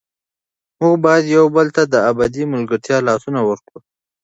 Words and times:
موږ 0.79 0.95
باید 1.05 1.25
یو 1.35 1.45
بل 1.55 1.67
ته 1.75 1.83
د 1.93 1.95
ابدي 2.09 2.43
ملګرتیا 2.53 2.97
لاسونه 3.07 3.39
ورکړو. 3.49 3.79